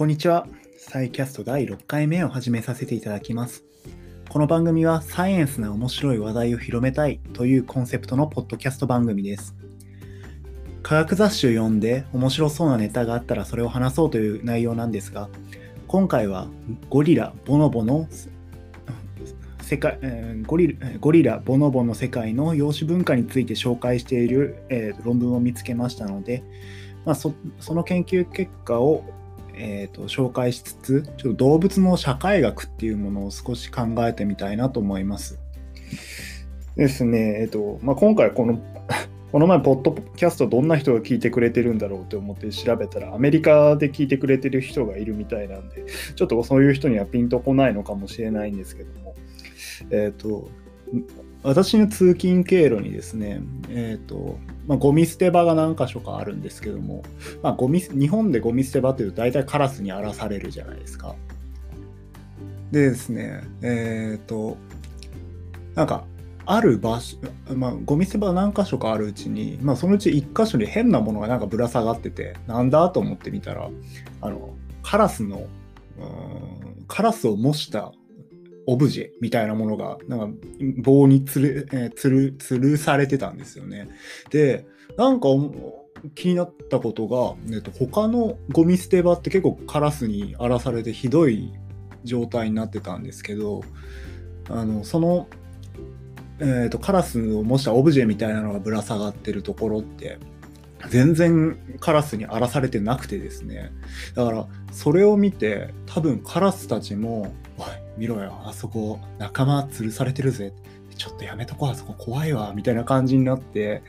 [0.00, 0.46] こんにちは。
[0.78, 3.64] サイキャスト第6回目を始めさせていただきます。
[4.30, 9.54] この番組はサイエンスな面白い話題を広めたいというコンセプトのポッドキャスト番組です。
[10.82, 15.28] 科学雑誌を読んで面白そうなネタがあったらそれを話そうという内容なんですが、
[15.86, 16.48] 今回は
[16.88, 18.08] ゴリラ、ボノボの
[19.60, 26.42] 世界、えーゴリゴリラ、ボノボの世界の養子文化について紹介している、えー論文を見つけましたので、
[27.04, 29.04] まあ、そその研究結果を、
[29.62, 35.38] えーと紹介しつつちょっと動物の社会学っていうものを少し考えてみたいなと思います。
[36.76, 38.58] ですね、えっ、とまあ、今回この
[39.30, 45.84] この前、ポッドキャストどんな人が聞いてくれてるんだろうって思って調べたら、アメリカで聞いてくれてる人がいるみたいなんで、
[46.16, 49.14] ちょっとそういう人にはピンとこないのかもしれないんですけども、
[49.90, 50.48] えっ、と、
[51.44, 54.36] 私の通勤経路にですね、えっ、と、
[54.70, 57.02] まあ、ゴミ捨て場が何箇所かあるんですけども、
[57.42, 61.16] まあ、ゴミ日本でゴミ捨て場っていうと大体カラスに荒らされるじゃないですか。
[62.70, 64.56] でですね、えっ、と、
[65.74, 66.04] なんか、
[66.46, 67.16] ある場所、
[67.52, 73.68] まあ、ゴミ捨て場が何箇所かあるうちに、まあ、そのうち1箇所に変なものがなんかぶら下がってて、なんだと思ってみたら、
[74.20, 75.48] あの、カラスの、
[76.86, 77.90] カラスを模した
[78.70, 80.28] オブジェみたいなものが、なんか
[80.78, 83.88] 棒につる、えーつる、吊るされてたんですよね。
[84.30, 84.64] で、
[84.96, 85.28] なんか
[86.14, 91.52] 気になったことが、えっと、他のゴミ捨て場って結構カラスに荒らされてひどい
[92.04, 93.62] 状態になってたんですけど、
[94.48, 95.26] あの、その、
[96.38, 100.18] えー、とカラスを模したオブジェみたいなのがぶら下がってるところって
[100.88, 103.72] 全然カラスに荒らされてなくてですね
[104.14, 107.66] だからそれを見て多分カラスたちも「おい
[107.96, 110.52] 見ろよあそこ仲間吊るされてるぜ」
[110.96, 113.82] ちょっとやめとこうあそこ怖いわみたいな感じになって。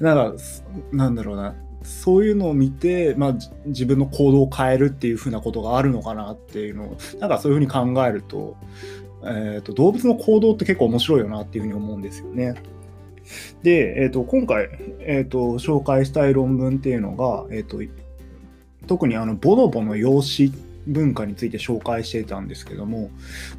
[0.00, 0.42] なんか
[0.92, 1.54] なんだろうな。
[1.82, 3.36] そういうのを見て、まあ、
[3.66, 8.56] 自分の行動を変えるっていう風なことがあるのかなっていうのをなんかそういう風に考えると
[9.26, 12.54] えー、と動物の行動って結構面白いよなっていうふうに思うんですよね。
[13.62, 14.68] で、えー、と今回、
[15.00, 17.80] えー、と紹介したい論文っていうのが、えー、と
[18.86, 20.52] 特にあのボノボの養子
[20.86, 23.10] 文化について紹介してたんですけども、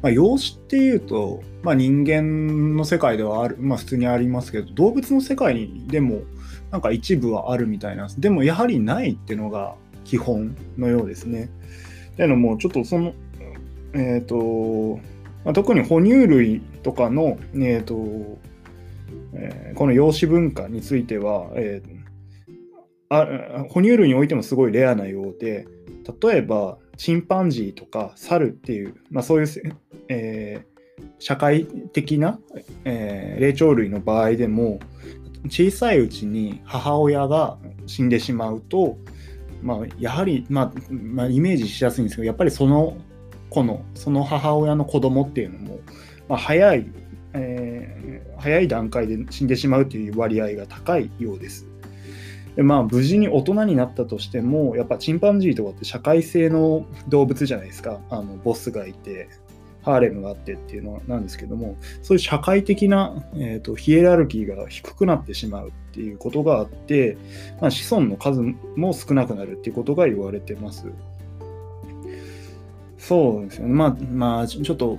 [0.02, 6.22] まあ、養子っていうと、まあ、人間の世界ではある、まあ、普通にありますけど動物の世界にでも
[6.70, 11.50] なんか一部はあるみたいなんですでもやはりないっていうのが基本のようですね。
[12.12, 13.12] っていうのもちょっとその
[13.92, 15.00] えっ、と
[15.44, 18.38] まあ、特に哺乳類とかの、えーと
[19.32, 21.96] えーこの養子文化については、えー
[23.08, 23.24] あ
[23.70, 25.66] 哺乳類においてもすごいレアなようで
[26.22, 29.76] 例えばチンパンジーとかサルっていう、まあ、そういう、
[30.08, 30.76] えー
[31.18, 32.38] 社会的な、
[32.84, 34.80] えー霊長類の場合でも
[35.48, 38.96] 小さいうちに母親が死んでしまうと、
[39.62, 42.96] まあ、やはり、まあまあ、イメージしやすいんですけどやっぱりその
[43.50, 45.80] 子のその母親の子供っていうのも、
[46.28, 46.86] まあ、早い、
[47.34, 48.06] えー
[48.38, 51.66] 早い段階で死んでしまうという割合が高いようです。
[52.56, 59.28] でまあ無事に大人になったとしてもやっぱチンパンジーとかって社会性の動物じゃないですかあのボスがいて
[59.82, 67.16] ハーレムがあってっていうのなんですけどもそういう社会的な、えー、とヒエラルキーが低くなってしまうっていうことがあって、
[67.60, 68.40] まあ、子孫の数
[68.74, 70.86] も少なくなるっていうことが言われてます。
[72.98, 73.72] そうですよね。
[73.72, 74.98] まあ、まあ、ちょっと、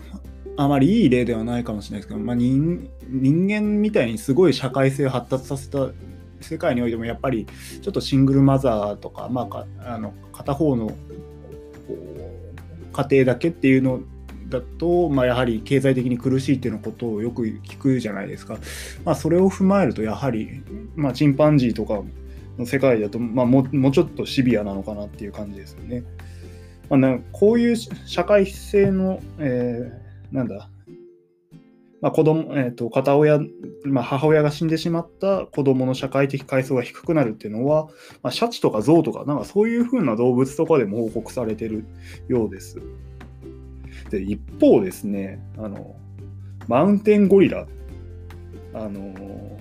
[0.55, 5.89] あまりいい例ではないかもしれないですけど、まあ、人人間みたいにすごい社会性を発達させた
[6.41, 7.47] 世界においても、やっぱり
[7.81, 10.91] ちょっとシングルマザーとか、まあ、あの片方の
[12.93, 14.01] 家庭だけっていうの
[14.49, 18.57] だと、まあ、やはり経済的に苦しいっていうのことをよく聞くじゃないですか。
[19.05, 20.63] まあ、それを踏まえると、やはり、
[20.95, 22.01] まあ、チンパンジーとか
[22.57, 26.03] の世界だと、まあ、もうもうちょっとシビアなのかなっていう感じですよね。
[26.89, 30.69] まあ、なこういう社会性の、えーなんだ、
[32.01, 33.39] まあ、子供、えー、と片親、
[33.83, 37.87] まあ、母親が死んでしまった子供の社会的階層が低くなるっていうのは、
[38.21, 41.85] まあ、シャチとかゾウとか、なんかそういう風な動物とかでも報告されてる
[42.27, 42.79] ようです。
[44.11, 45.95] で、一方ですね、あの、
[46.67, 47.65] マウンテンゴリラ、
[48.73, 49.57] あの、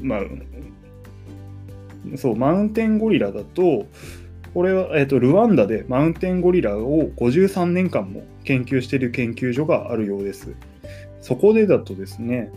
[0.00, 0.20] まあ、
[2.16, 3.86] そう、マウンテンゴリラだと、
[4.52, 10.54] これは、えー、とルワンダでマウンテンゴリラを53年間も研究している研究所があるようです。
[11.20, 12.50] そこでだとですね、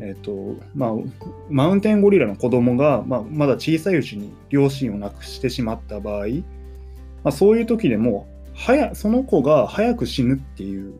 [0.00, 0.92] えーとまあ、
[1.48, 6.32] マウンテンゴリラの子供が、まあ、まだ小さいうちに両親を亡くしてしまった場合、ま
[7.24, 10.94] あ、そういう時でも早その子が早く死ぬっていう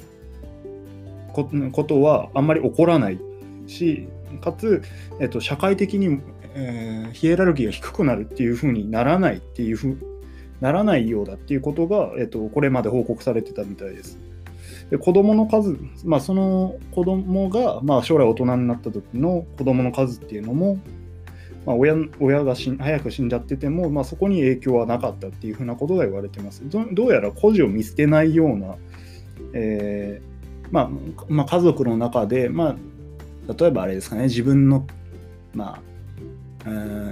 [1.33, 1.45] こ
[1.85, 3.21] とはあんまり起こらない
[3.67, 4.09] し
[4.41, 4.83] かつ、
[5.21, 6.21] えー、と社会的に、
[6.55, 9.99] えーヒエラルキーが低くなるっていうふうにならないっていうふう
[10.61, 14.19] ならないようだっていうことが、えっと、これまで報告されてたみたいです。
[14.91, 20.79] で子供の数、まあ、その子供が、まあ、将来大人になった時の子供の数っていうのも、
[21.67, 26.69] まあ、親親がし早く死んじゃってても、まあ、そこに影響はなかったっていうふうなことが言われてます。
[26.69, 28.77] どどうやら孤児を見捨てないような、
[29.53, 30.39] えー
[30.71, 30.91] まあ
[31.29, 32.77] まあ、家族の中で、ま
[33.49, 34.87] あ、例えばあれですかね自分の、
[35.55, 35.83] まあ、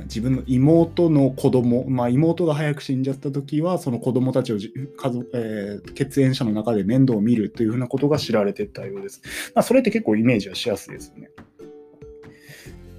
[0.04, 9.20] 自分の妹の子供、まあ、妹が早く死んじゃった時はその子供たちを家族、えー、血縁者の中で面倒を見るというふうなことが知られてたようです。
[9.54, 11.30] まあ、それって結構イメージはしやすいですよね。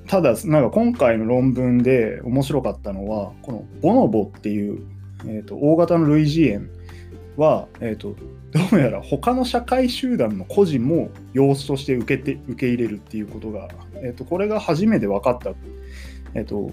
[0.07, 4.81] ただなんか今回の論文で面白かったのはこのボノボっていう、
[5.25, 6.71] えーと、大型の類似猿
[7.35, 8.15] は、えーと、
[8.51, 15.53] どうやら他の社会集団の個人も養子として受けて受け入れるっていうことが、えーとこれが初めて分かった
[16.33, 16.71] えっと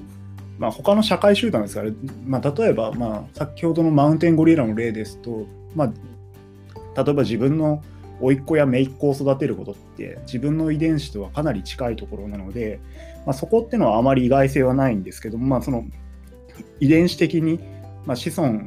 [0.58, 1.90] まあ、他の社会集団ですから、
[2.24, 7.82] まあ、例えば、まあ、先ほどのマウンテンゴリラの例ですと、まあ、例えば自分の
[8.20, 12.78] 甥っ子や姪っ子を育てることって自分の遺伝子とはかなり近いところなので、
[13.26, 15.84] まあ、そこってのはあまり意外性はないんですけども、まあ、その
[16.78, 17.58] 遺伝子的に、
[18.06, 18.60] まあ、子孫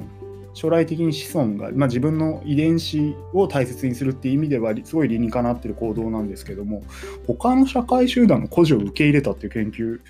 [0.53, 6.81] 将来的に子孫が、まあ、自分の遺伝子を大切にするっていう意味ではすごい理にかなってる行動なんですけども
[7.27, 10.01] 他の社会集団の孤児を受け入れたっていう研究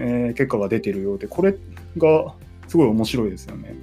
[0.00, 1.54] え、結果が出てるようで、これ
[1.98, 2.34] が
[2.68, 3.74] すごい面白いですよね。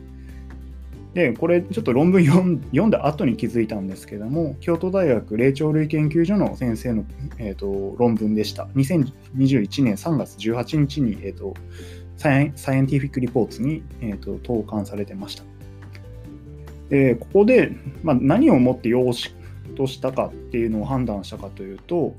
[1.14, 7.06] で、これちょっと論文読んだ後に気づいたんですけども、京都大学霊長類研究所の先生の、
[7.38, 8.66] えーと、論文でした。
[8.76, 11.54] 2021年3月18日に、えーと、
[12.18, 12.52] サイエン
[12.88, 15.44] ティフィック・リポーツに、えーと、投函されてました。
[16.90, 17.72] でここで、
[18.04, 19.34] まあ、何をもって養子
[19.76, 22.16] としたかっていうのを判断したかというと、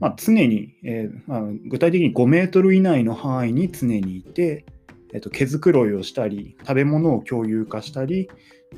[0.00, 4.64] まあ、常に、えーまあ、具体的に5メートル以内の範囲に常にいて、
[5.12, 8.28] えーと、毛づくろいをしたり、食べ物を共有化したり、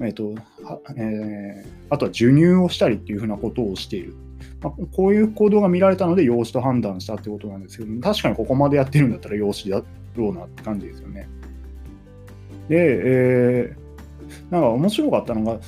[0.00, 0.34] えーと
[0.96, 4.14] えー、あとは授乳をしたりっていうふうなことをしている。
[4.60, 9.82] まあ、こういう行動が見られたので養子と判断したってことなんですけど、確かにここまでやってるんだったら養子だ
[10.14, 11.28] ろうなって感じですよね。
[12.68, 13.85] で、えー
[14.50, 15.60] なんか面白かったのが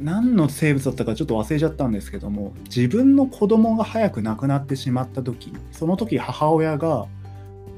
[0.00, 7.06] 何の生物だったかちょっと忘れちゃったんですけども自分の子供が早く亡くなってしまった時その時母親が、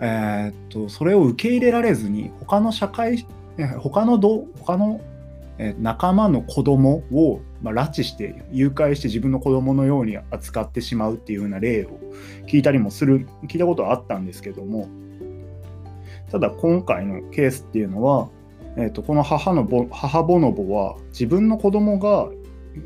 [0.01, 3.27] えー、っとそれを受け入れられずに他の社会
[3.81, 5.01] 他のど他の
[5.79, 11.99] 仲間の子供を、まあ、拉致して誘拐して自分の子供のように扱ってしまうっていうような例を
[12.47, 14.89] 聞いたりもする聞いたことはあったんですけども
[16.31, 18.29] ただ今回のケースっていうのは
[18.79, 22.29] えーと、この母のぼ母ボノボは自分の子供が、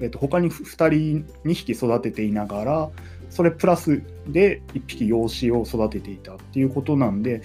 [0.00, 2.90] えーと、他に2人2匹育てていながら
[3.28, 7.42] それプラスで1匹養子を育てていたっていうことなんで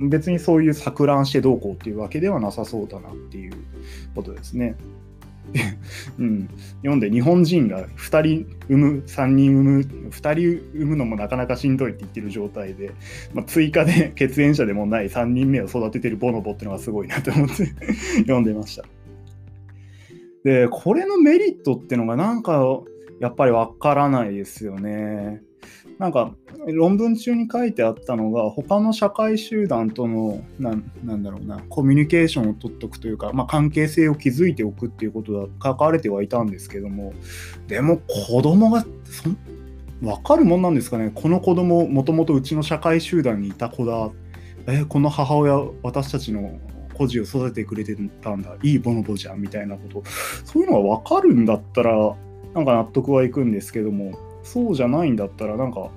[0.00, 3.54] 別にそういう錯乱してどうこうっていうわけではなさそうだなっていう
[4.14, 4.76] ことですね。
[6.18, 6.48] うん、
[6.78, 9.80] 読んで日本人が2人産む3人産む
[10.10, 12.92] 2人産むのもなかなかしんどいって言ってる状態で、
[13.32, 17.66] まあ、追加で 血縁者でもない3人目を育ててるボノボっていうのがすごいなと思って
[18.22, 18.84] 読んでました。
[20.44, 22.62] でこれのメリットっていうのがなんか
[23.24, 25.40] やっぱりわからないですよね。
[25.98, 26.34] なんか
[26.74, 37.14] 論文中に書いてあったのが他の社会集団とのなんだろうなコミュニケーションを取っておくというか、まあ、関係性を築いておくっていうことが書かれてはいたんですけども
[37.66, 37.96] でも
[38.28, 39.30] 子供がそ
[40.02, 41.10] 分かるもんなんですかね。
[41.14, 44.10] この子供もともとうちの社会集団にいた子だ。
[44.66, 46.58] えこの母親私たちの
[46.94, 48.56] 孤児を育ててくれてたんだ。
[48.62, 50.02] いいボノボじゃんみたいなこと。
[50.44, 52.16] そういうのが分かるんだったら
[52.54, 55.90] なんか納得はいくんですけどもそうじゃないんだったらなんか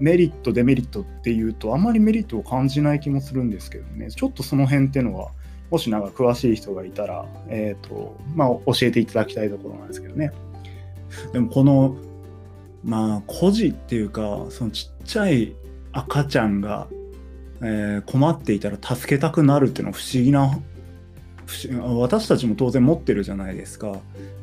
[0.00, 4.10] メリットデメリットっていうとあんまりメリットを感じない気もするんですけどね。
[4.10, 5.30] ちょっとその辺っていうのは
[5.70, 10.32] もしなんか詳しい人がいたら、えーとまあ、教えていただきたいところなんですけどね。
[11.32, 11.96] でもこの
[12.84, 15.54] まあ孤児っていうかそのちっちゃい
[15.92, 16.86] 赤ちゃんが、
[17.60, 20.58] えー、困っていたら助けたくなるっていうのは不思議な
[21.98, 24.00] 私たちも当然持ってるじゃないですか。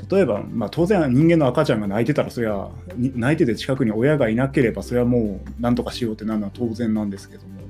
[0.10, 7.62] 例えば、まあ、当然人間の赤ちゃんが泣いてたらそりゃ泣いてて近くに親がいなければそれはもう何とかしようってなるのは当然なんですけども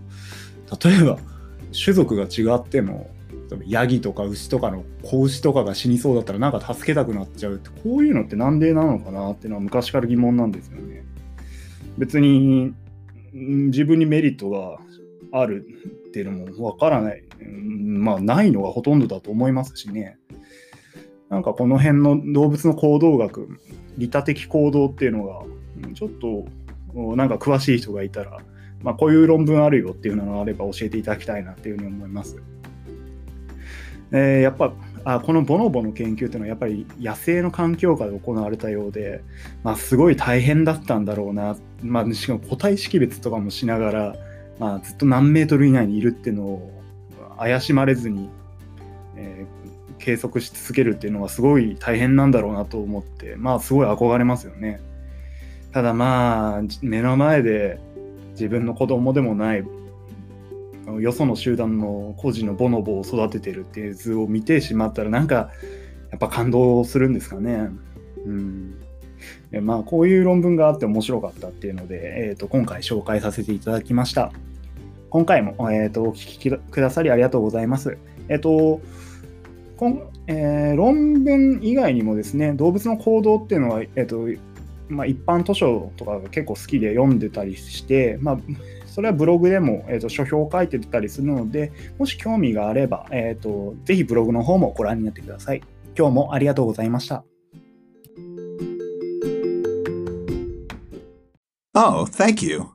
[0.84, 1.18] 例えば
[1.72, 3.10] 種族が違っても
[3.68, 11.06] ヤギとか牛とかの子牛とかが死にそうだったらなんか助けたくなっちゃうってこういうのってなんでなのかなっていうのは昔から疑問なんですよね。
[11.98, 12.74] 別に
[13.34, 14.80] 自分にメリットが
[15.32, 15.66] ある
[16.08, 20.18] っていうのもわからない、まあないのがほとんどだと思いますしね。
[21.30, 23.50] なんかこの辺の動物の行動学、
[23.98, 25.44] 利他的行動っていうのが、
[25.94, 28.40] ちょっとなんか詳しい人がいたら、
[28.84, 32.42] まあ、こういう論文あるよっていうのがあれば教えていただきたいなっていうふうに思います。
[34.12, 34.72] えー、やっぱ
[35.04, 39.24] あこのボノボの研究っていうのはやっぱり野生の環境下で行われたようで、
[39.64, 44.16] まあ、すごい大変だったんだろうな、まあ、しかも個体識別とかもしながら、
[44.60, 46.84] まあ、ずっと何メートル以内にいるっていうのを
[47.38, 48.30] 怪しまれずに、
[49.16, 54.82] えー、計測し続けるっていうのはすごい大変なんだろうなと思ってまあすごい憧れますよね。
[55.72, 57.80] ただまあ目の前で
[58.32, 59.64] 自分の子供でもない
[61.00, 65.50] よその集団の孤児のボノボを育ててるっていう図を見てしまったらなんか
[66.12, 67.70] やっぱ感動するんですかね。
[68.26, 68.76] うん
[69.62, 74.32] まあこういう論文があって面白かったっていうので、えー、と今回紹介させていただきました。
[75.10, 77.98] 今回も、えー、とお聞きくださりありがとうございます。
[78.30, 78.82] えっ、ー、と
[79.78, 84.28] こんえー、論文以外にもですね動物の行動っていうのは、えーと
[84.88, 88.38] まあ、一般図書とかが結構好きで読んでたりして、まあ、
[88.88, 95.62] それはブログでも、えーと、書評を書いてたりするので、もし興味があれば、えーと、ぜひブログの方もご覧になってください。
[95.98, 97.24] 今日もありがとうございました。
[101.78, 102.75] Oh, thank you.